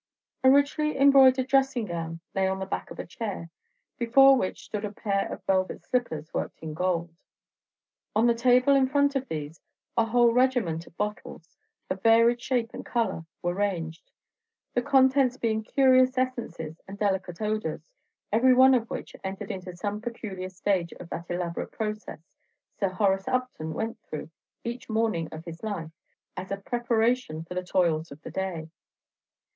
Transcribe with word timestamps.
A 0.43 0.49
richly 0.49 0.97
embroidered 0.97 1.45
dressing 1.45 1.85
gown 1.85 2.21
lay 2.33 2.47
on 2.47 2.57
the 2.57 2.65
back 2.65 2.89
of 2.89 2.97
a 2.97 3.05
chair, 3.05 3.51
before 3.99 4.35
which 4.35 4.63
stood 4.63 4.83
a 4.83 4.91
pair 4.91 5.31
of 5.31 5.43
velvet 5.43 5.85
slippers 5.85 6.33
worked 6.33 6.57
in 6.61 6.73
gold. 6.73 7.13
On 8.15 8.25
the 8.25 8.33
table 8.33 8.73
in 8.73 8.87
front 8.87 9.15
of 9.15 9.27
these, 9.27 9.61
a 9.95 10.05
whole 10.05 10.33
regiment 10.33 10.87
of 10.87 10.97
bottles, 10.97 11.55
of 11.87 12.01
varied 12.01 12.41
shape 12.41 12.71
and 12.73 12.83
color, 12.83 13.25
were 13.43 13.53
ranged, 13.53 14.09
the 14.73 14.81
contents 14.81 15.37
being 15.37 15.61
curious 15.61 16.17
essences 16.17 16.81
and 16.87 16.97
delicate 16.97 17.39
odors, 17.39 17.83
every 18.31 18.55
one 18.55 18.73
of 18.73 18.89
which 18.89 19.15
entered 19.23 19.51
into 19.51 19.77
some 19.77 20.01
peculiar 20.01 20.49
stage 20.49 20.91
of 20.93 21.09
that 21.11 21.29
elaborate 21.29 21.71
process 21.71 22.23
Sir 22.79 22.89
Horace 22.89 23.27
Upton 23.27 23.75
went 23.75 23.99
through, 24.01 24.31
each 24.63 24.89
morning 24.89 25.29
of 25.31 25.45
his 25.45 25.61
life, 25.61 25.91
as 26.35 26.49
a 26.49 26.57
preparation 26.57 27.43
for 27.43 27.53
the 27.53 27.61
toils 27.63 28.11
of 28.11 28.19
the 28.23 28.31
day. 28.31 28.71